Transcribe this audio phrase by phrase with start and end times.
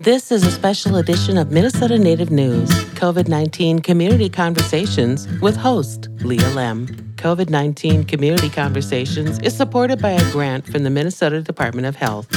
[0.00, 6.08] This is a special edition of Minnesota Native News, COVID 19 Community Conversations with host
[6.22, 6.86] Leah Lemm.
[7.16, 12.34] COVID 19 Community Conversations is supported by a grant from the Minnesota Department of Health.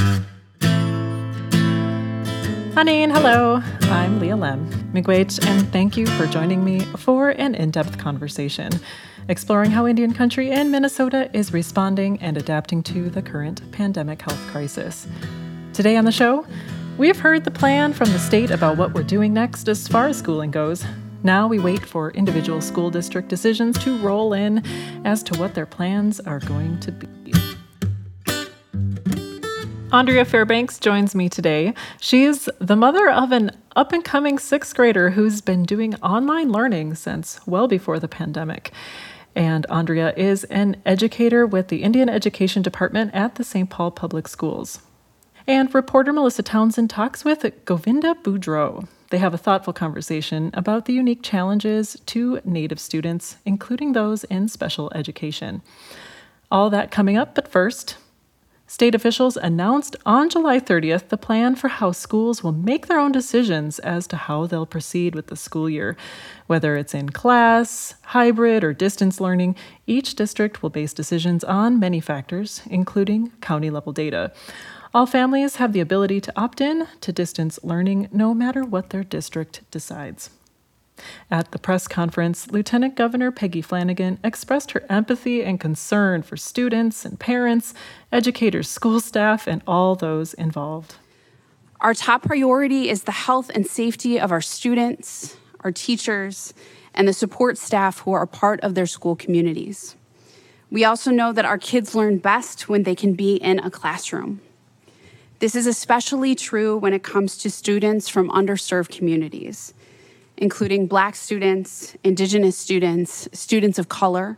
[2.74, 4.70] Honey and hello, I'm Leah Lemm.
[4.92, 8.74] Miigwech, and thank you for joining me for an in depth conversation
[9.30, 14.52] exploring how Indian country and Minnesota is responding and adapting to the current pandemic health
[14.52, 15.08] crisis.
[15.72, 16.46] Today on the show,
[16.98, 20.08] we have heard the plan from the state about what we're doing next as far
[20.08, 20.86] as schooling goes.
[21.24, 24.64] Now we wait for individual school district decisions to roll in
[25.06, 27.34] as to what their plans are going to be.
[29.92, 31.74] Andrea Fairbanks joins me today.
[32.00, 36.96] She's the mother of an up and coming sixth grader who's been doing online learning
[36.96, 38.72] since well before the pandemic.
[39.36, 43.70] And Andrea is an educator with the Indian Education Department at the St.
[43.70, 44.80] Paul Public Schools.
[45.46, 48.88] And reporter Melissa Townsend talks with Govinda Boudreau.
[49.10, 54.48] They have a thoughtful conversation about the unique challenges to Native students, including those in
[54.48, 55.62] special education.
[56.50, 57.98] All that coming up, but first,
[58.66, 63.12] State officials announced on July 30th the plan for how schools will make their own
[63.12, 65.96] decisions as to how they'll proceed with the school year.
[66.48, 72.00] Whether it's in class, hybrid, or distance learning, each district will base decisions on many
[72.00, 74.32] factors, including county level data.
[74.96, 79.04] All families have the ability to opt in to distance learning no matter what their
[79.04, 80.30] district decides.
[81.32, 87.06] At the press conference, Lieutenant Governor Peggy Flanagan expressed her empathy and concern for students
[87.06, 87.74] and parents,
[88.12, 90.98] educators, school staff, and all those involved.
[91.82, 96.54] Our top priority is the health and safety of our students, our teachers,
[96.94, 99.96] and the support staff who are part of their school communities.
[100.70, 104.40] We also know that our kids learn best when they can be in a classroom.
[105.44, 109.74] This is especially true when it comes to students from underserved communities,
[110.38, 114.38] including Black students, Indigenous students, students of color,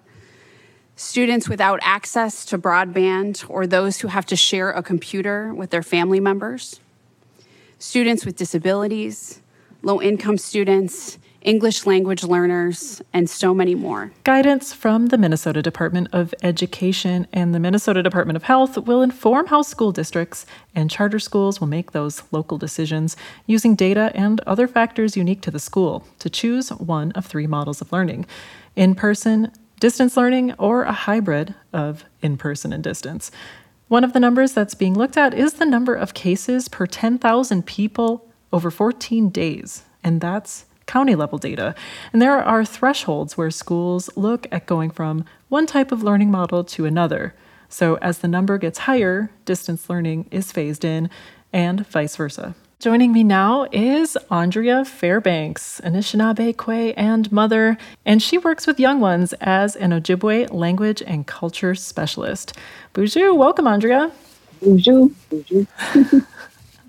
[0.95, 5.83] students without access to broadband, or those who have to share a computer with their
[5.83, 6.79] family members,
[7.77, 9.41] students with disabilities,
[9.83, 14.11] low income students, English language learners, and so many more.
[14.23, 19.45] Guidance from the Minnesota Department of Education and the Minnesota Department of Health will inform
[19.45, 24.67] how school districts and charter schools will make those local decisions using data and other
[24.67, 28.25] factors unique to the school to choose one of three models of learning
[28.75, 33.29] in person, distance learning, or a hybrid of in person and distance.
[33.87, 37.65] One of the numbers that's being looked at is the number of cases per 10,000
[37.67, 41.75] people over 14 days, and that's county level data.
[42.13, 46.63] And there are thresholds where schools look at going from one type of learning model
[46.63, 47.33] to another.
[47.69, 51.09] So as the number gets higher, distance learning is phased in,
[51.51, 52.55] and vice versa.
[52.79, 58.99] Joining me now is Andrea Fairbanks, Anishinaabe, Kwe, and mother, and she works with young
[58.99, 62.53] ones as an Ojibwe language and culture specialist.
[62.93, 64.11] Bonjour, welcome, Andrea.
[64.61, 65.09] Bonjour.
[65.29, 65.65] Bonjour.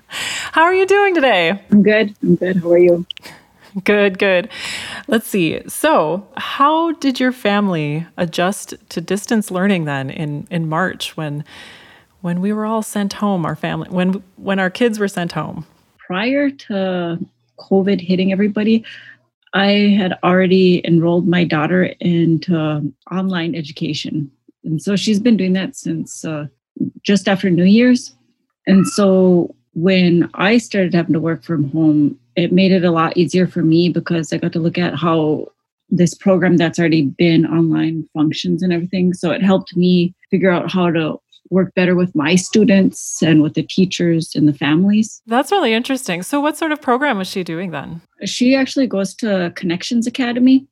[0.08, 1.62] How are you doing today?
[1.70, 2.14] I'm good.
[2.22, 2.56] I'm good.
[2.58, 3.06] How are you?
[3.84, 4.48] Good, good.
[5.06, 5.60] Let's see.
[5.68, 11.44] So, how did your family adjust to distance learning then in in March when
[12.22, 15.66] when we were all sent home, our family when when our kids were sent home?
[15.98, 17.18] Prior to
[17.58, 18.84] COVID hitting everybody,
[19.52, 24.30] I had already enrolled my daughter into online education.
[24.64, 26.46] And so she's been doing that since uh,
[27.02, 28.14] just after New Year's.
[28.66, 33.16] And so when I started having to work from home, it made it a lot
[33.16, 35.48] easier for me because I got to look at how
[35.88, 39.14] this program that's already been online functions and everything.
[39.14, 41.18] So it helped me figure out how to
[41.50, 45.22] work better with my students and with the teachers and the families.
[45.26, 46.22] That's really interesting.
[46.22, 48.00] So, what sort of program was she doing then?
[48.24, 50.66] She actually goes to Connections Academy.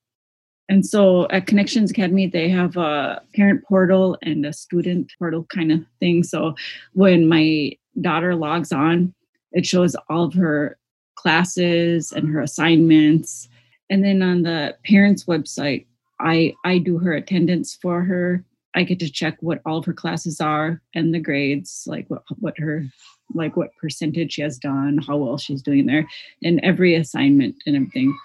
[0.68, 5.70] And so at Connections Academy, they have a parent portal and a student portal kind
[5.70, 6.22] of thing.
[6.22, 6.54] So
[6.94, 9.14] when my daughter logs on,
[9.52, 10.78] it shows all of her
[11.14, 13.48] classes and her assignments.
[13.90, 15.86] And then on the parents' website,
[16.20, 18.44] I, I do her attendance for her.
[18.74, 22.22] I get to check what all of her classes are and the grades, like what,
[22.40, 22.86] what her
[23.32, 26.06] like what percentage she has done, how well she's doing there,
[26.42, 28.16] and every assignment and everything.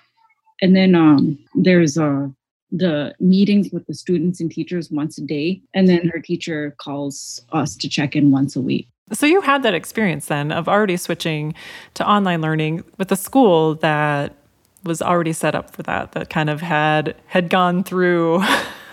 [0.62, 2.28] And then um, there's uh,
[2.72, 7.42] the meetings with the students and teachers once a day, and then her teacher calls
[7.52, 8.88] us to check in once a week.
[9.12, 11.54] So you had that experience then of already switching
[11.96, 14.36] to online learning with a school that
[14.84, 18.44] was already set up for that that kind of had had gone through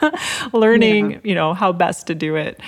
[0.52, 1.18] learning, yeah.
[1.22, 2.60] you know, how best to do it.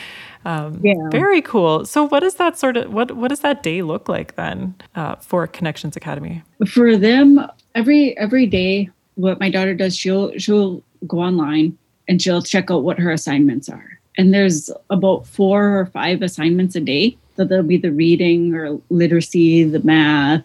[0.44, 0.94] Um, yeah.
[1.10, 1.84] Very cool.
[1.84, 5.16] So, what does that sort of what what does that day look like then uh,
[5.16, 6.42] for Connections Academy?
[6.66, 12.42] For them, every every day, what my daughter does, she'll she'll go online and she'll
[12.42, 13.98] check out what her assignments are.
[14.16, 17.16] And there's about four or five assignments a day.
[17.38, 20.42] So there'll be the reading or literacy, the math,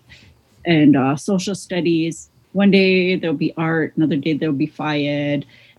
[0.63, 2.29] and uh, social studies.
[2.51, 4.97] One day there'll be art, another day there'll be phy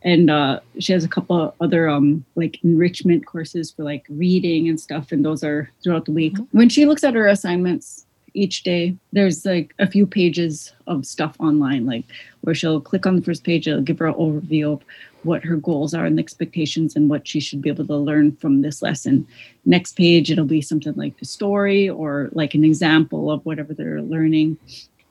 [0.02, 4.80] and uh, she has a couple other um, like enrichment courses for like reading and
[4.80, 6.58] stuff and those are throughout the week mm-hmm.
[6.58, 11.36] when she looks at her assignments each day there's like a few pages of stuff
[11.38, 12.04] online like
[12.42, 14.82] where she'll click on the first page it'll give her an overview of
[15.24, 18.62] what her goals are and expectations and what she should be able to learn from
[18.62, 19.26] this lesson
[19.64, 24.02] next page it'll be something like the story or like an example of whatever they're
[24.02, 24.56] learning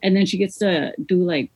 [0.01, 1.50] and then she gets to do like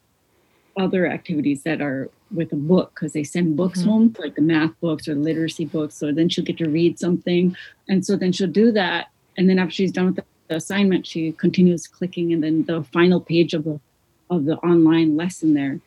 [0.78, 3.90] other activities that are with a book because they send books mm-hmm.
[3.90, 5.96] home, like the math books or literacy books.
[5.96, 7.56] So then she'll get to read something.
[7.88, 9.08] And so then she'll do that.
[9.38, 12.34] And then after she's done with the, the assignment, she continues clicking.
[12.34, 13.80] And then the final page of the
[14.30, 15.80] of the online lesson there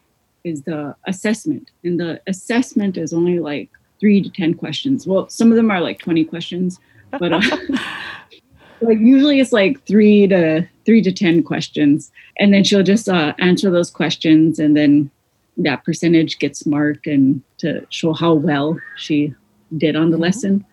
[0.45, 1.71] is the assessment.
[1.85, 5.07] And the assessment is only like three to 10 questions.
[5.07, 6.81] Well, some of them are like 20 questions,
[7.19, 7.41] but uh,
[8.81, 12.11] like usually it's like three to three to 10 questions.
[12.39, 15.11] And then she'll just uh, answer those questions and then
[15.57, 19.35] that percentage gets marked and to show how well she
[19.77, 20.23] did on the mm-hmm.
[20.23, 20.65] lesson.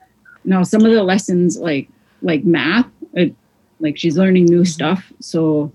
[0.46, 1.90] Now, some of the lessons like
[2.22, 3.36] like math, it,
[3.80, 4.66] like she's learning new mm-hmm.
[4.66, 5.12] stuff.
[5.20, 5.72] So,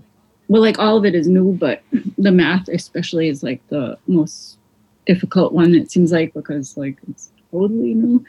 [0.48, 1.82] well, like all of it is new, but
[2.18, 4.58] the math especially is like the most
[5.06, 5.74] difficult one.
[5.74, 8.24] It seems like because like it's totally new.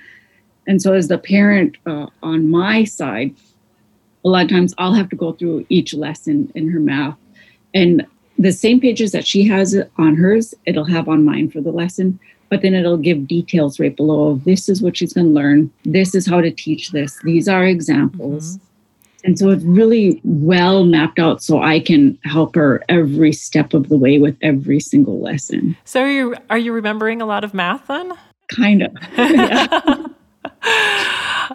[0.67, 3.35] And so, as the parent uh, on my side,
[4.23, 7.17] a lot of times I'll have to go through each lesson in her math
[7.73, 8.05] and
[8.37, 12.19] the same pages that she has on hers, it'll have on mine for the lesson,
[12.49, 14.35] but then it'll give details right below.
[14.45, 15.71] This is what she's going to learn.
[15.85, 17.19] This is how to teach this.
[17.23, 18.57] These are examples.
[18.57, 18.65] Mm-hmm.
[19.23, 23.89] And so it's really well mapped out so I can help her every step of
[23.89, 25.77] the way with every single lesson.
[25.85, 28.13] So are you are you remembering a lot of math then?
[28.49, 28.91] Kind of.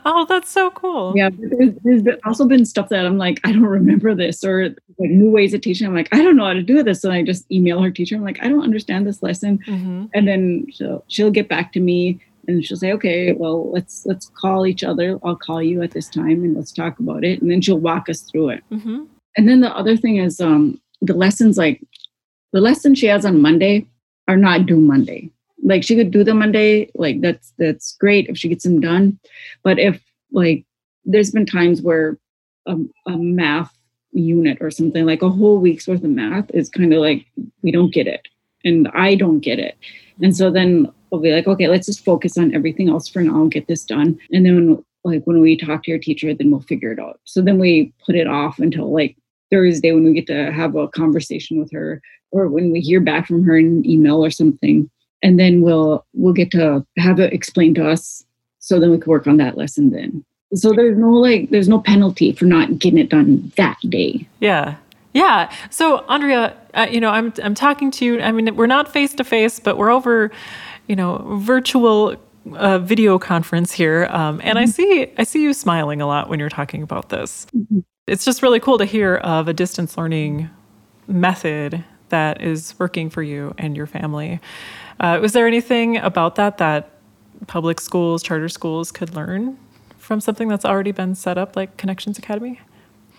[0.05, 1.13] oh, that's so cool.
[1.17, 5.11] Yeah, there's, there's also been stuff that I'm like, I don't remember this, or like
[5.11, 5.87] new ways of teaching.
[5.87, 8.17] I'm like, I don't know how to do this, and I just email her teacher.
[8.17, 10.07] I'm like, I don't understand this lesson, mm-hmm.
[10.15, 14.29] and then she'll she'll get back to me and she'll say, okay, well, let's let's
[14.35, 15.19] call each other.
[15.23, 18.09] I'll call you at this time and let's talk about it, and then she'll walk
[18.09, 18.65] us through it.
[18.73, 19.05] Mm-hmm.
[19.37, 21.81] And then the other thing is um, the lessons, like
[22.53, 23.87] the lessons she has on Monday,
[24.27, 25.31] are not due Monday
[25.63, 29.19] like she could do them Monday, like that's that's great if she gets them done.
[29.63, 30.03] But if
[30.33, 30.65] like
[31.05, 32.19] there's been times where
[32.67, 33.73] a, a math
[34.13, 37.27] unit or something like a whole week's worth of math is kind of like
[37.63, 38.27] we don't get it
[38.65, 39.77] and I don't get it.
[40.23, 43.43] And so then we'll be like, okay, let's just focus on everything else for now,
[43.43, 44.19] and get this done.
[44.33, 47.21] And then like when we talk to your teacher, then we'll figure it out.
[47.25, 49.17] So then we put it off until like
[49.51, 53.27] Thursday when we get to have a conversation with her or when we hear back
[53.27, 54.91] from her in email or something.
[55.23, 58.25] And then we'll we'll get to have it explained to us
[58.59, 60.25] so then we can work on that lesson then.
[60.55, 64.27] So there's no like there's no penalty for not getting it done that day.
[64.41, 64.77] Yeah.
[65.15, 65.53] Yeah.
[65.71, 68.21] So andrea uh, you know i'm i'm talking to you.
[68.21, 70.31] I mean we're not face to face but we're over
[70.89, 72.17] you know virtual
[72.55, 74.59] uh, video conference here um, and mm-hmm.
[74.59, 77.81] i see i see you smiling a lot when you're talking about this mm-hmm.
[78.07, 80.49] it's just really cool to hear of a distance learning
[81.07, 84.41] method that is working for you and your family
[85.01, 86.91] uh, was there anything about that that
[87.47, 89.57] public schools, charter schools could learn
[89.99, 92.61] from something that's already been set up like Connections Academy?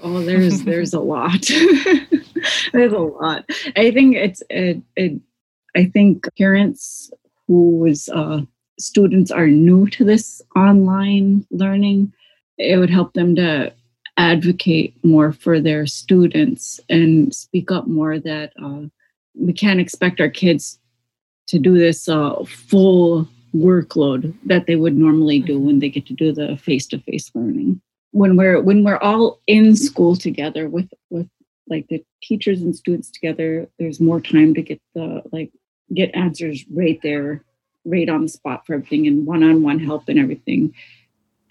[0.02, 1.42] Oh, there's there's a lot.
[2.74, 3.46] there's a lot.
[3.76, 5.20] I think it's it, it
[5.76, 7.12] I think parents
[7.50, 8.42] whose uh,
[8.80, 12.14] students are new to this online learning,
[12.60, 13.74] it would help them to
[14.18, 18.82] advocate more for their students and speak up more that uh,
[19.34, 20.80] we can't expect our kids
[21.48, 26.14] to do this uh, full workload that they would normally do when they get to
[26.14, 27.82] do the face-to-face learning.
[28.12, 31.28] When we're when we're all in school together with with
[31.68, 35.52] like the teachers and students together there's more time to get the like
[35.94, 37.44] get answers right there
[37.86, 40.74] right on the spot for everything and one-on-one help and everything.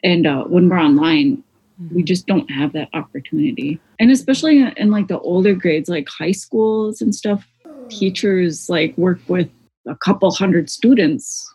[0.04, 1.42] And uh, when we're online
[1.78, 2.04] we mm-hmm.
[2.04, 3.80] just don't have that opportunity.
[4.00, 7.46] And especially in, in like the older grades like high schools and stuff
[7.88, 9.48] teachers like work with
[9.86, 11.54] a couple hundred students.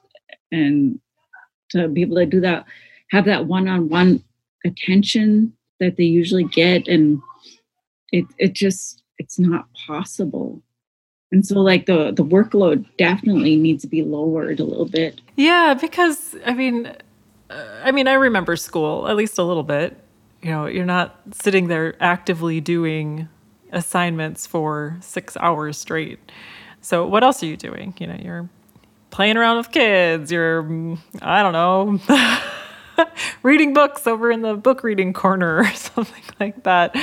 [0.52, 1.00] And
[1.70, 2.66] to be able to do that
[3.12, 4.24] have that one-on-one
[4.66, 7.22] attention that they usually get and
[8.12, 10.62] it it just it's not possible
[11.34, 15.74] and so like the the workload definitely needs to be lowered a little bit yeah
[15.74, 16.96] because i mean
[17.54, 19.98] uh, I mean, I remember school at least a little bit.
[20.42, 23.30] You know, you're not sitting there actively doing
[23.72, 26.20] assignments for six hours straight.
[26.82, 27.94] So, what else are you doing?
[28.00, 28.50] You know, you're
[29.10, 30.64] playing around with kids, you're,
[31.22, 32.00] I don't know,
[33.44, 36.96] reading books over in the book reading corner or something like that.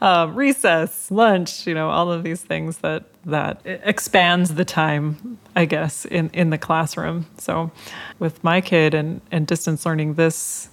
[0.00, 5.64] Um, recess, lunch, you know, all of these things that that expands the time, I
[5.64, 7.26] guess, in in the classroom.
[7.38, 7.70] So,
[8.18, 10.68] with my kid and and distance learning this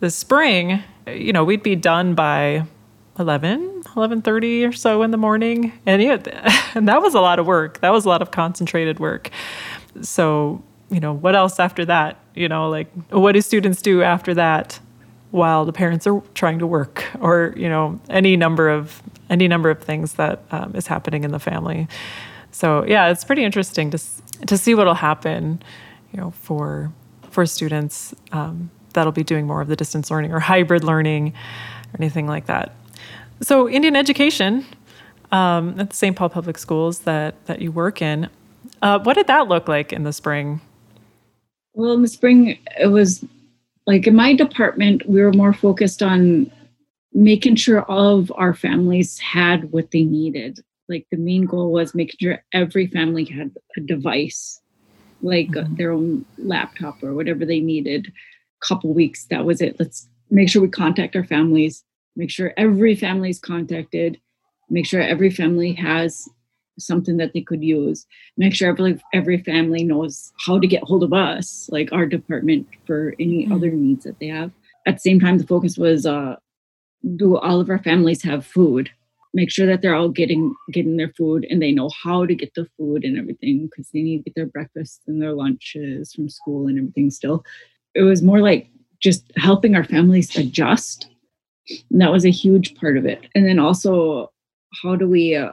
[0.00, 2.66] this spring, you know, we'd be done by
[3.18, 5.72] 11 11:30 or so in the morning.
[5.86, 6.18] And yeah,
[6.74, 7.80] and that was a lot of work.
[7.80, 9.30] That was a lot of concentrated work.
[10.02, 12.18] So you know what else after that?
[12.34, 14.78] You know like what do students do after that
[15.36, 19.70] while the parents are trying to work or you know any number of any number
[19.70, 21.86] of things that um, is happening in the family.
[22.50, 23.98] So yeah it's pretty interesting to
[24.46, 25.62] to see what'll happen
[26.12, 26.92] you know for
[27.30, 31.96] for students um, that'll be doing more of the distance learning or hybrid learning or
[32.00, 32.74] anything like that.
[33.42, 34.64] So indian education
[35.30, 38.30] um, at the st paul public schools that that you work in
[38.82, 40.60] uh, what did that look like in the spring?
[41.74, 43.24] Well, in the spring, it was
[43.86, 46.50] like in my department, we were more focused on
[47.12, 50.60] making sure all of our families had what they needed.
[50.88, 54.60] Like the main goal was making sure every family had a device,
[55.22, 55.76] like mm-hmm.
[55.76, 58.12] their own laptop or whatever they needed.
[58.60, 59.76] Couple weeks, that was it.
[59.78, 61.84] Let's make sure we contact our families,
[62.16, 64.20] make sure every family is contacted,
[64.68, 66.28] make sure every family has
[66.78, 68.06] something that they could use.
[68.36, 72.66] Make sure every every family knows how to get hold of us, like our department,
[72.86, 73.52] for any mm-hmm.
[73.52, 74.50] other needs that they have.
[74.86, 76.36] At the same time, the focus was uh,
[77.14, 78.90] do all of our families have food?
[79.34, 82.54] Make sure that they're all getting getting their food and they know how to get
[82.54, 86.28] the food and everything because they need to get their breakfast and their lunches from
[86.28, 87.10] school and everything.
[87.10, 87.44] Still,
[87.94, 91.08] it was more like just helping our families adjust.
[91.90, 93.26] And that was a huge part of it.
[93.34, 94.32] And then also,
[94.82, 95.52] how do we uh,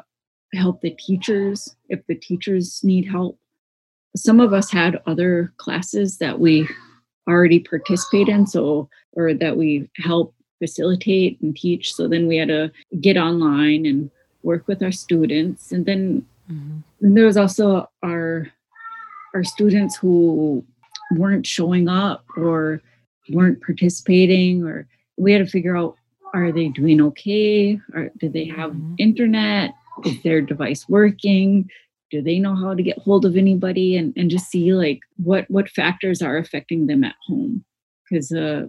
[0.53, 3.37] help the teachers if the teachers need help.
[4.15, 6.67] Some of us had other classes that we
[7.27, 11.93] already participate in, so or that we help facilitate and teach.
[11.93, 14.11] So then we had to get online and
[14.43, 16.79] work with our students, and then, mm-hmm.
[17.01, 18.47] then there was also our
[19.33, 20.63] our students who
[21.13, 22.81] weren't showing up or
[23.29, 25.95] weren't participating, or we had to figure out
[26.33, 27.79] are they doing okay?
[27.93, 28.95] Or do they have mm-hmm.
[28.97, 29.71] internet?
[30.05, 31.69] Is their device working?
[32.11, 33.97] Do they know how to get hold of anybody?
[33.97, 37.63] And, and just see like what what factors are affecting them at home?
[38.09, 38.67] Because uh,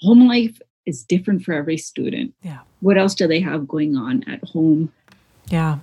[0.00, 2.34] home life is different for every student.
[2.42, 2.60] Yeah.
[2.80, 4.92] What else do they have going on at home?
[5.48, 5.78] Yeah.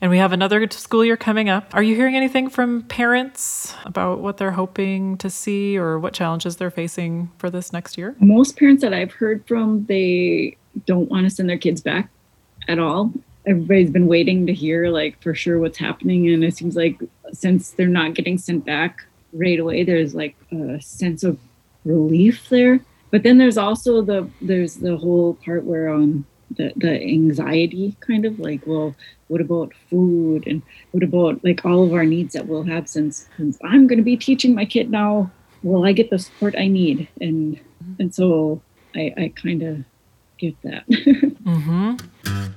[0.00, 1.74] And we have another school year coming up.
[1.74, 6.56] Are you hearing anything from parents about what they're hoping to see or what challenges
[6.56, 8.16] they're facing for this next year?
[8.18, 10.56] Most parents that I've heard from, they
[10.86, 12.10] don't want to send their kids back
[12.68, 13.12] at all
[13.46, 16.28] everybody's been waiting to hear like for sure what's happening.
[16.28, 17.00] And it seems like
[17.32, 21.38] since they're not getting sent back right away there's like a sense of
[21.84, 22.80] relief there.
[23.10, 28.26] But then there's also the there's the whole part where um the, the anxiety kind
[28.26, 28.94] of like well
[29.28, 30.46] what about food?
[30.46, 33.98] And what about like all of our needs that we'll have since, since i'm going
[33.98, 35.30] to be teaching my kid now
[35.62, 37.08] will i get the support i need.
[37.20, 37.58] And
[37.98, 38.60] and so
[38.94, 39.84] i i kind of
[40.38, 40.84] get that.
[41.42, 42.52] Mm-hmm.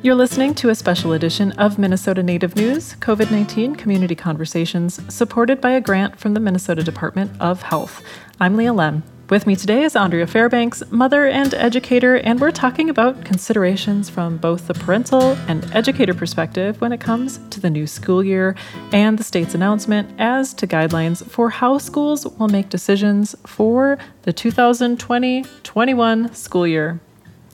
[0.00, 5.60] You're listening to a special edition of Minnesota Native News COVID 19 Community Conversations, supported
[5.60, 8.00] by a grant from the Minnesota Department of Health.
[8.38, 9.02] I'm Leah Lemm.
[9.28, 14.36] With me today is Andrea Fairbanks, mother and educator, and we're talking about considerations from
[14.36, 18.54] both the parental and educator perspective when it comes to the new school year
[18.92, 24.32] and the state's announcement as to guidelines for how schools will make decisions for the
[24.32, 27.00] 2020 21 school year.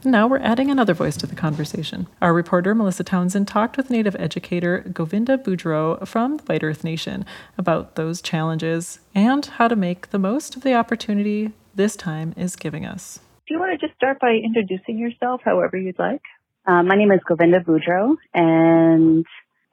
[0.07, 2.09] Now we're adding another voice to the conversation.
[2.21, 7.25] Our reporter, Melissa Townsend, talked with Native educator Govinda Boudreau from the White Earth Nation
[7.57, 12.55] about those challenges and how to make the most of the opportunity this time is
[12.55, 13.19] giving us.
[13.49, 16.23] Do you want to just start by introducing yourself however you'd like?
[16.67, 19.25] Uh, my name is Govinda Boudreau, and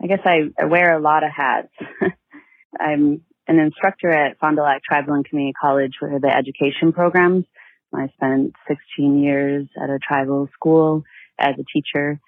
[0.02, 1.74] I guess I, I wear a lot of hats.
[2.80, 7.44] I'm an instructor at Fond du Lac Tribal and Community College for the education programs
[7.94, 11.04] I spent 16 years at a tribal school
[11.40, 12.20] as a teacher.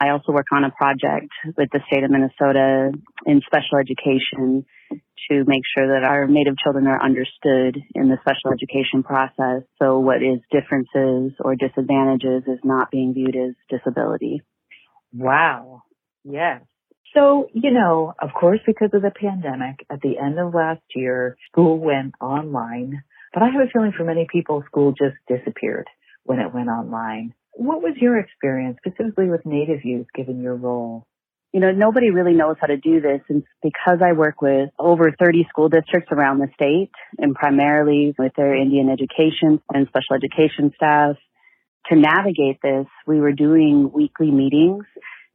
[0.00, 2.92] I also work on a project with the state of Minnesota
[3.24, 4.64] in special education
[5.30, 9.62] to make sure that our Native children are understood in the special education process.
[9.80, 14.42] So what is differences or disadvantages is not being viewed as disability.
[15.14, 15.82] Wow.
[16.24, 16.62] Yes.
[17.14, 21.36] So, you know, of course, because of the pandemic, at the end of last year,
[21.50, 23.02] school went online.
[23.32, 25.88] But I have a feeling for many people, school just disappeared
[26.24, 27.34] when it went online.
[27.52, 31.06] What was your experience specifically with Native youth given your role?
[31.52, 33.20] You know, nobody really knows how to do this.
[33.28, 38.32] And because I work with over 30 school districts around the state and primarily with
[38.36, 41.16] their Indian education and special education staff,
[41.86, 44.84] to navigate this, we were doing weekly meetings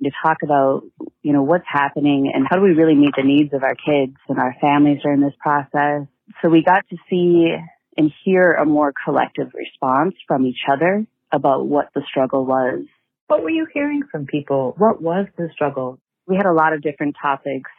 [0.04, 0.84] to talk about,
[1.22, 4.16] you know, what's happening and how do we really meet the needs of our kids
[4.30, 6.08] and our families during this process.
[6.42, 7.56] So we got to see
[7.98, 12.86] and hear a more collective response from each other about what the struggle was.
[13.28, 14.76] What were you hearing from people?
[14.78, 16.00] What was the struggle?
[16.28, 17.70] We had a lot of different topics.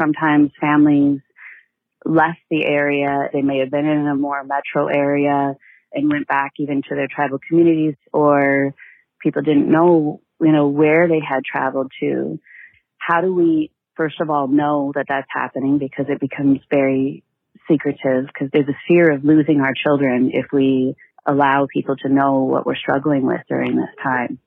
[0.00, 1.20] Sometimes families
[2.04, 3.28] left the area.
[3.32, 5.54] They may have been in a more metro area
[5.92, 8.74] and went back even to their tribal communities or
[9.20, 12.38] people didn't know, you know, where they had traveled to.
[12.98, 17.24] How do we, first of all, know that that's happening because it becomes very
[17.70, 20.94] secretive because there's a fear of losing our children if we
[21.26, 24.38] allow people to know what we're struggling with during this time.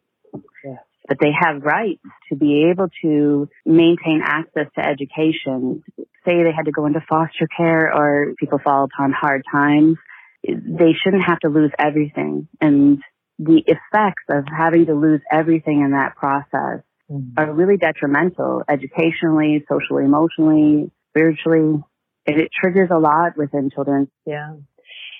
[0.64, 0.80] Yes.
[1.08, 5.84] But they have rights to be able to maintain access to education.
[6.26, 9.98] Say they had to go into foster care or people fall upon hard times.
[10.44, 12.48] They shouldn't have to lose everything.
[12.60, 13.02] And
[13.38, 17.38] the effects of having to lose everything in that process mm-hmm.
[17.38, 21.84] are really detrimental educationally, socially, emotionally, spiritually.
[22.28, 24.10] And it triggers a lot within children.
[24.26, 24.56] Yeah.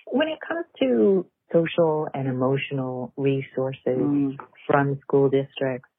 [0.08, 4.38] When it comes to social and emotional resources mm.
[4.68, 5.90] from school districts,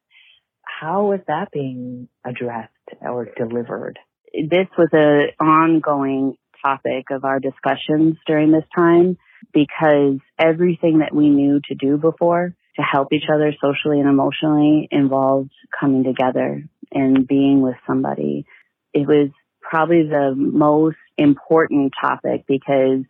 [0.63, 3.99] how is that being addressed or delivered?
[4.33, 9.17] This was an ongoing topic of our discussions during this time
[9.53, 14.89] because everything that we knew to do before to help each other socially and emotionally
[14.91, 18.45] involved coming together and being with somebody.
[18.93, 19.31] It was
[19.69, 23.05] probably the most important topic because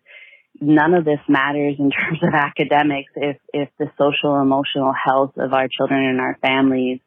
[0.60, 5.52] none of this matters in terms of academics if, if the social emotional health of
[5.52, 7.00] our children and our families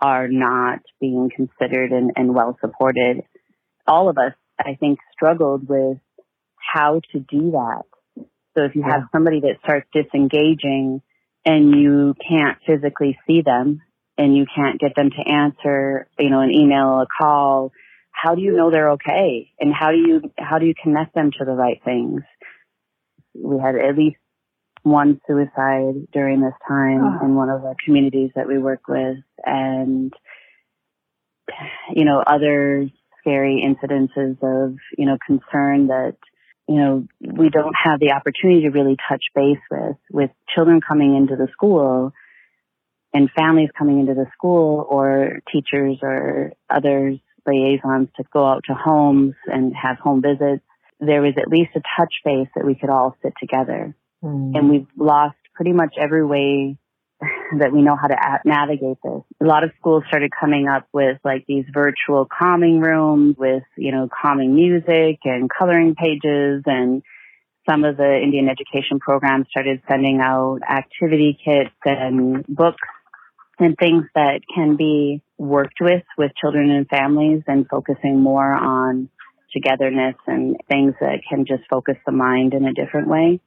[0.00, 3.22] are not being considered and, and well supported.
[3.86, 5.98] All of us, I think, struggled with
[6.56, 7.82] how to do that.
[8.56, 8.94] So if you yeah.
[8.94, 11.02] have somebody that starts disengaging
[11.44, 13.82] and you can't physically see them
[14.16, 17.72] and you can't get them to answer, you know, an email, a call,
[18.12, 19.50] how do you know they're okay?
[19.58, 22.22] And how do you, how do you connect them to the right things?
[23.34, 24.16] We had at least
[24.82, 27.24] one suicide during this time oh.
[27.24, 30.12] in one of the communities that we work with and,
[31.94, 32.88] you know, other
[33.20, 36.16] scary incidences of, you know, concern that,
[36.68, 41.16] you know, we don't have the opportunity to really touch base with, with children coming
[41.16, 42.12] into the school
[43.12, 48.74] and families coming into the school or teachers or others liaisons to go out to
[48.74, 50.64] homes and have home visits,
[51.00, 53.94] there was at least a touch base that we could all sit together.
[54.22, 54.56] Mm.
[54.56, 56.76] And we've lost pretty much every way
[57.58, 59.22] that we know how to navigate this.
[59.42, 63.92] A lot of schools started coming up with like these virtual calming rooms with, you
[63.92, 67.02] know, calming music and coloring pages and
[67.68, 72.88] some of the Indian education programs started sending out activity kits and books
[73.60, 79.08] and things that can be worked with with children and families and focusing more on
[79.52, 83.40] togetherness and things that can just focus the mind in a different way.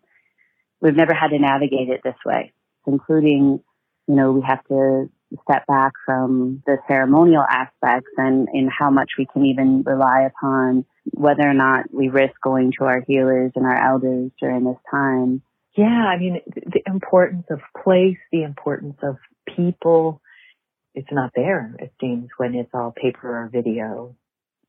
[0.82, 2.52] We've never had to navigate it this way,
[2.86, 3.62] including,
[4.08, 5.10] you know, we have to
[5.50, 10.86] step back from the ceremonial aspects and in how much we can even rely upon
[11.12, 15.42] whether or not we risk going to our healers and our elders during this time.
[15.76, 19.18] Yeah, I mean, the importance of place, the importance of
[19.56, 20.22] people,
[20.96, 24.16] it's not there, it seems, when it's all paper or video.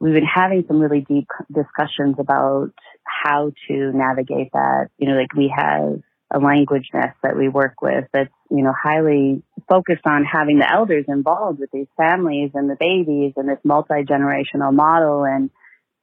[0.00, 2.72] We've been having some really deep discussions about
[3.04, 4.88] how to navigate that.
[4.98, 6.00] You know, like we have
[6.32, 10.70] a language nest that we work with that's, you know, highly focused on having the
[10.70, 15.24] elders involved with these families and the babies and this multi-generational model.
[15.24, 15.50] And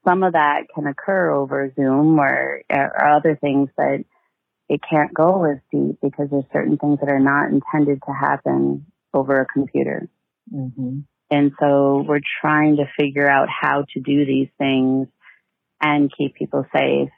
[0.07, 4.05] some of that can occur over Zoom or, or other things that
[4.71, 8.85] it can't go as deep because there's certain things that are not intended to happen
[9.13, 10.07] over a computer.
[10.51, 10.99] Mm-hmm.
[11.29, 15.09] And so we're trying to figure out how to do these things
[15.81, 17.09] and keep people safe.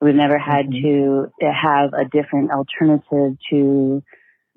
[0.00, 1.32] We've never had mm-hmm.
[1.40, 4.02] to have a different alternative to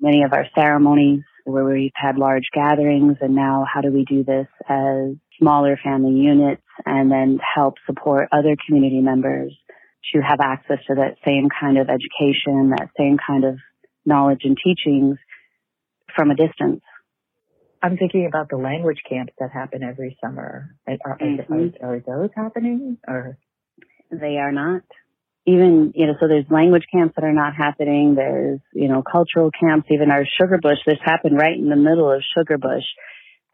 [0.00, 4.22] many of our ceremonies where we've had large gatherings and now how do we do
[4.22, 9.52] this as smaller family units and then help support other community members
[10.14, 13.58] to have access to that same kind of education, that same kind of
[14.04, 15.18] knowledge and teachings
[16.14, 16.82] from a distance.
[17.82, 20.74] I'm thinking about the language camps that happen every summer.
[20.86, 21.84] Are, are, mm-hmm.
[21.84, 23.38] are, are those happening or?
[24.10, 24.82] They are not.
[25.46, 28.14] Even, you know, so there's language camps that are not happening.
[28.16, 30.78] There's, you know, cultural camps, even our Sugar Bush.
[30.84, 32.84] This happened right in the middle of Sugar Bush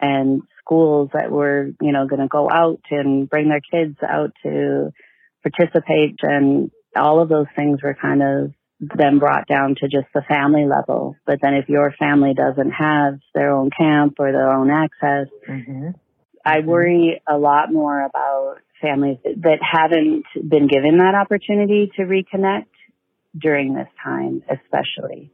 [0.00, 4.32] and schools that were, you know, going to go out and bring their kids out
[4.42, 4.92] to
[5.42, 10.22] participate and all of those things were kind of then brought down to just the
[10.28, 11.16] family level.
[11.24, 15.90] But then if your family doesn't have their own camp or their own access, mm-hmm.
[16.44, 16.68] I mm-hmm.
[16.68, 22.66] worry a lot more about families that haven't been given that opportunity to reconnect
[23.38, 25.30] during this time, especially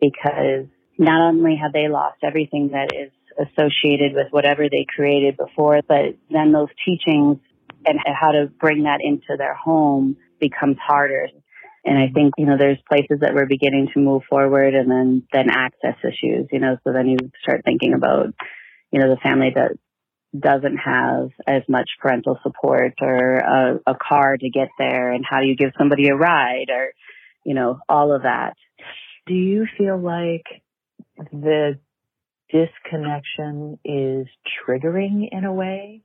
[0.00, 5.80] because not only have they lost everything that is associated with whatever they created before,
[5.86, 7.38] but then those teachings
[7.86, 11.28] and how to bring that into their home becomes harder.
[11.84, 15.22] And I think, you know, there's places that we're beginning to move forward and then,
[15.32, 18.34] then access issues, you know, so then you start thinking about,
[18.90, 19.72] you know, the family that
[20.38, 25.40] doesn't have as much parental support or a, a car to get there and how
[25.40, 26.92] do you give somebody a ride or,
[27.44, 28.54] you know, all of that.
[29.26, 30.44] Do you feel like
[31.32, 31.78] the
[32.50, 34.26] disconnection is
[34.66, 36.02] triggering in a way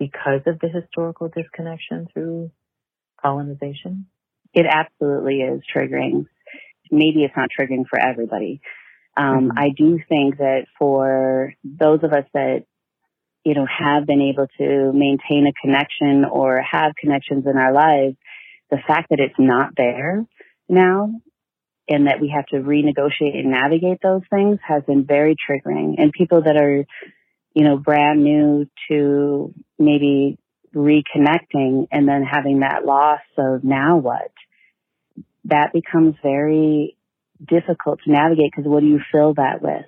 [0.00, 2.50] because of the historical disconnection through
[3.22, 4.06] colonization?
[4.52, 6.26] It absolutely is triggering.
[6.90, 8.60] Maybe it's not triggering for everybody.
[9.16, 9.58] Um, mm-hmm.
[9.58, 12.64] I do think that for those of us that,
[13.44, 18.16] you know, have been able to maintain a connection or have connections in our lives,
[18.70, 20.24] the fact that it's not there
[20.68, 21.12] now
[21.88, 25.94] and that we have to renegotiate and navigate those things has been very triggering.
[25.98, 26.86] And people that are,
[27.54, 30.38] you know, brand new to maybe
[30.74, 34.32] reconnecting and then having that loss of now what,
[35.46, 36.96] that becomes very
[37.44, 39.86] difficult to navigate because what do you fill that with?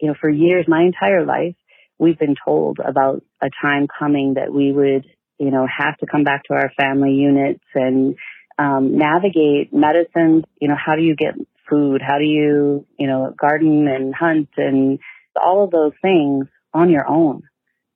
[0.00, 1.56] You know, for years, my entire life,
[1.98, 5.04] we've been told about a time coming that we would,
[5.38, 8.16] you know, have to come back to our family units and
[8.58, 10.44] um, navigate medicine.
[10.60, 11.34] You know, how do you get
[11.68, 12.00] food?
[12.00, 15.00] How do you, you know, garden and hunt and
[15.36, 17.42] all of those things on your own?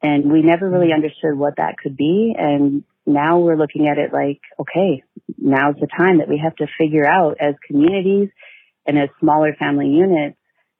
[0.02, 1.04] And we never really mm-hmm.
[1.04, 2.34] understood what that could be.
[2.36, 5.02] And now we're looking at it like, okay,
[5.38, 8.28] now's the time that we have to figure out as communities
[8.86, 10.36] and as smaller family units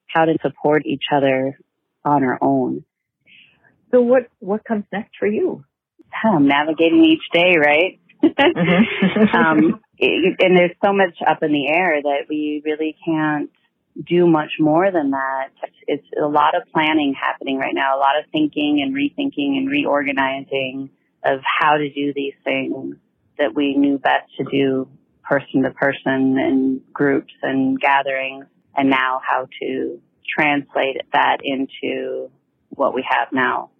[0.08, 1.58] how to support each other
[2.04, 2.84] on our own.
[3.90, 5.64] So what, what comes next for you?
[6.24, 8.00] I'm navigating each day, right?
[8.22, 9.36] Mm-hmm.
[9.36, 13.50] um, and there's so much up in the air that we really can't
[14.00, 15.48] do much more than that.
[15.86, 19.70] It's a lot of planning happening right now, a lot of thinking and rethinking and
[19.70, 20.90] reorganizing
[21.24, 22.96] of how to do these things
[23.38, 24.88] that we knew best to do
[25.22, 30.00] person to person and groups and gatherings and now how to
[30.36, 32.30] translate that into
[32.70, 33.70] what we have now.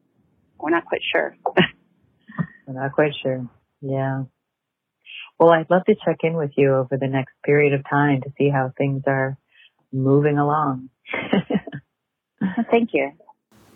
[0.59, 1.37] We're not quite sure.
[2.67, 3.49] We're not quite sure.
[3.81, 4.25] Yeah.
[5.39, 8.31] Well, I'd love to check in with you over the next period of time to
[8.39, 9.37] see how things are
[9.93, 10.89] moving along.
[12.71, 13.13] Thank you.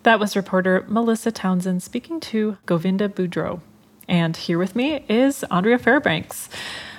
[0.03, 3.61] That was reporter Melissa Townsend speaking to Govinda Boudreau.
[4.07, 6.49] And here with me is Andrea Fairbanks.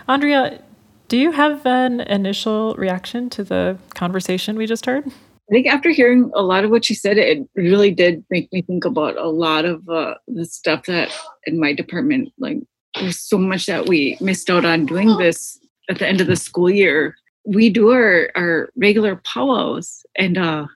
[0.07, 0.62] Andrea,
[1.09, 5.07] do you have an initial reaction to the conversation we just heard?
[5.07, 8.61] I think after hearing a lot of what she said, it really did make me
[8.61, 11.11] think about a lot of uh, the stuff that
[11.46, 12.59] in my department, like
[12.94, 16.37] there's so much that we missed out on doing this at the end of the
[16.37, 17.16] school year.
[17.48, 20.66] We do our, our regular powwows and uh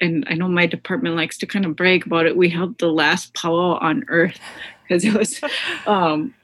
[0.00, 2.36] and I know my department likes to kind of brag about it.
[2.36, 4.38] We held the last powwow on earth
[4.82, 5.40] because it was
[5.86, 6.34] um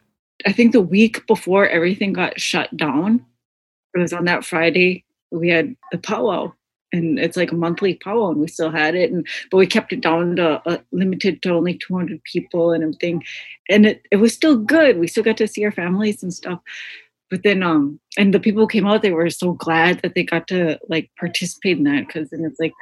[0.46, 3.24] I think the week before everything got shut down.
[3.94, 5.04] It was on that Friday.
[5.30, 6.52] We had the powwow
[6.92, 9.92] and it's like a monthly powwow and we still had it and but we kept
[9.92, 13.24] it down to uh, limited to only 200 people and everything
[13.68, 16.60] and it, it was still good we still got to see our families and stuff
[17.33, 20.47] but then um and the people came out they were so glad that they got
[20.47, 22.75] to like participate in that because then it's like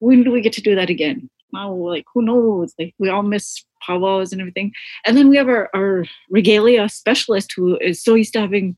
[0.00, 1.30] when do we get to do that again?
[1.52, 2.74] Now like who knows?
[2.78, 4.72] Like we all miss powwows and everything.
[5.04, 8.76] And then we have our, our regalia specialist who is so used to having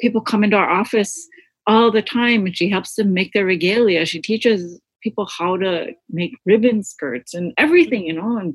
[0.00, 1.28] people come into our office
[1.66, 4.04] all the time and she helps them make their regalia.
[4.04, 8.54] She teaches people how to make ribbon skirts and everything you know and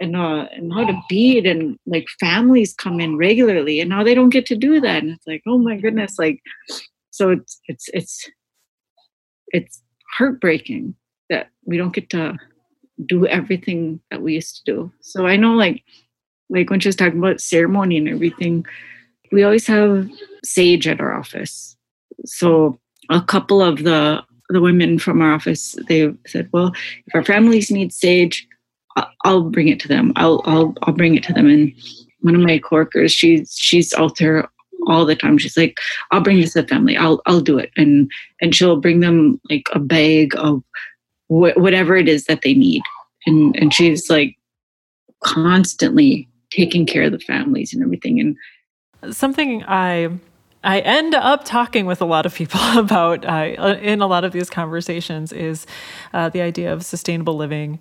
[0.00, 4.14] and uh and how to bead and like families come in regularly and now they
[4.14, 6.40] don't get to do that and it's like oh my goodness like
[7.10, 8.30] so it's it's it's
[9.48, 9.82] it's
[10.16, 10.94] heartbreaking
[11.30, 12.36] that we don't get to
[13.06, 14.92] do everything that we used to do.
[15.00, 15.82] So i know like
[16.50, 18.64] like when she was talking about ceremony and everything
[19.32, 20.08] we always have
[20.44, 21.76] sage at our office.
[22.24, 22.78] So
[23.10, 26.72] a couple of the the women from our office, they said, well,
[27.06, 28.47] if our families need sage,
[29.24, 30.12] I'll bring it to them.
[30.16, 31.46] I'll, I'll, I'll bring it to them.
[31.46, 31.72] And
[32.20, 34.48] one of my coworkers, she's, she's out there
[34.86, 35.38] all the time.
[35.38, 35.76] She's like,
[36.10, 36.96] I'll bring this to the family.
[36.96, 37.70] I'll, I'll do it.
[37.76, 40.62] And, and she'll bring them like a bag of
[41.28, 42.82] wh- whatever it is that they need.
[43.26, 44.36] And, and she's like
[45.22, 48.20] constantly taking care of the families and everything.
[48.20, 50.10] And something I
[50.64, 54.32] I end up talking with a lot of people about uh, in a lot of
[54.32, 55.66] these conversations is
[56.12, 57.78] uh, the idea of sustainable living,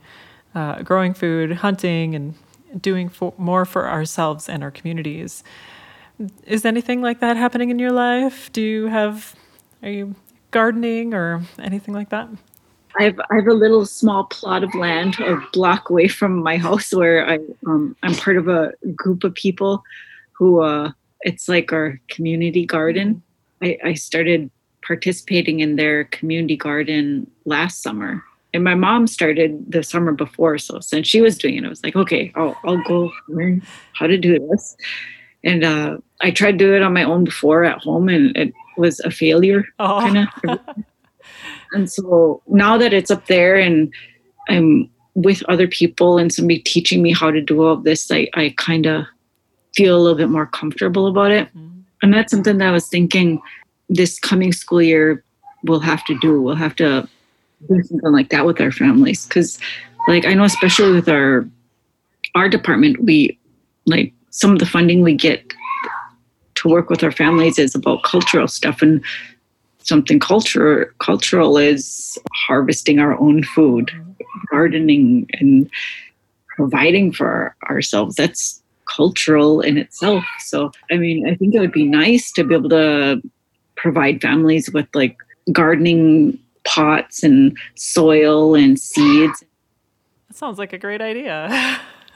[0.56, 2.34] uh, growing food, hunting, and
[2.82, 5.44] doing for, more for ourselves and our communities.
[6.46, 8.52] Is anything like that happening in your life?
[8.52, 9.36] Do you have,
[9.84, 10.16] are you
[10.52, 12.30] gardening or anything like that?
[13.00, 16.58] I have, I have a little small plot of land a block away from my
[16.58, 19.84] house where I, um, I'm part of a group of people
[20.32, 23.22] who, uh, it's like our community garden.
[23.62, 24.50] I, I started
[24.86, 28.24] participating in their community garden last summer.
[28.54, 30.58] And my mom started the summer before.
[30.58, 33.62] So since she was doing it, I was like, okay, I'll, I'll go learn
[33.94, 34.76] how to do this.
[35.44, 38.54] And uh, I tried to do it on my own before at home, and it
[38.78, 40.00] was a failure, oh.
[40.00, 40.60] kind of.
[41.74, 43.94] and so now that it's up there and
[44.50, 48.28] I'm with other people and somebody teaching me how to do all of this, I,
[48.34, 49.06] I kind of
[49.76, 51.48] feel a little bit more comfortable about it.
[51.50, 51.80] Mm-hmm.
[52.02, 53.42] And that's something that I was thinking
[53.90, 55.24] this coming school year
[55.64, 56.42] we'll have to do.
[56.42, 57.08] We'll have to
[57.68, 59.26] do something like that with our families.
[59.26, 59.60] Cause
[60.08, 61.48] like I know especially with our
[62.36, 63.38] our department, we
[63.86, 65.54] like some of the funding we get
[66.56, 69.04] to work with our families is about cultural stuff and
[69.80, 73.92] something culture cultural is harvesting our own food,
[74.52, 75.70] gardening and
[76.56, 78.16] providing for ourselves.
[78.16, 80.24] That's cultural in itself.
[80.40, 83.22] So, I mean, I think it would be nice to be able to
[83.76, 85.18] provide families with like
[85.52, 89.44] gardening pots and soil and seeds.
[90.28, 91.48] That sounds like a great idea.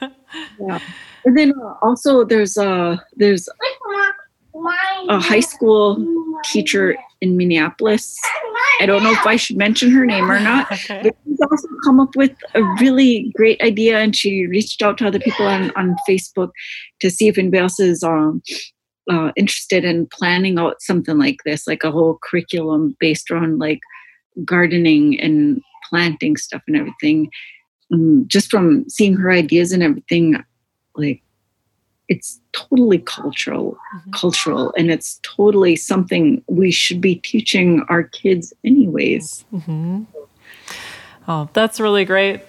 [0.00, 0.78] yeah.
[1.24, 3.48] And then uh, also there's a uh, there's
[5.08, 6.04] a high school
[6.44, 8.16] teacher in Minneapolis.
[8.80, 10.70] I don't know if I should mention her name or not.
[10.72, 11.00] okay.
[11.02, 15.06] But she's also come up with a really great idea, and she reached out to
[15.06, 16.50] other people on, on Facebook
[17.00, 18.42] to see if anybody else is um,
[19.10, 23.80] uh, interested in planning out something like this, like a whole curriculum based around like
[24.44, 27.30] gardening and planting stuff and everything.
[27.92, 30.42] Um, just from seeing her ideas and everything,
[30.96, 31.22] like
[32.08, 34.10] it's totally cultural mm-hmm.
[34.10, 40.02] cultural and it's totally something we should be teaching our kids anyways mm-hmm.
[41.28, 42.40] oh that's really great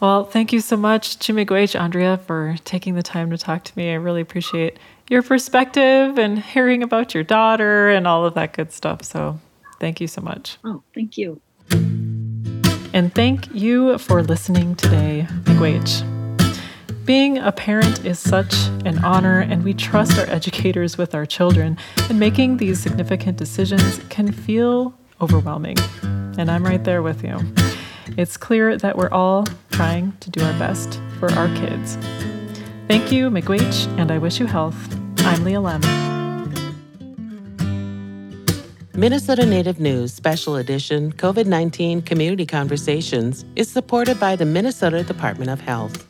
[0.00, 3.90] well thank you so much Chi-miigwech andrea for taking the time to talk to me
[3.90, 8.72] i really appreciate your perspective and hearing about your daughter and all of that good
[8.72, 9.38] stuff so
[9.80, 11.40] thank you so much oh thank you
[12.92, 16.18] and thank you for listening today miigwech
[17.08, 21.78] being a parent is such an honor, and we trust our educators with our children,
[22.10, 25.78] and making these significant decisions can feel overwhelming.
[26.02, 27.38] And I'm right there with you.
[28.18, 31.96] It's clear that we're all trying to do our best for our kids.
[32.88, 34.76] Thank you, Miigwech, and I wish you health.
[35.20, 36.17] I'm Leah Lemm.
[38.98, 45.52] Minnesota Native News Special Edition COVID 19 Community Conversations is supported by the Minnesota Department
[45.52, 46.04] of Health.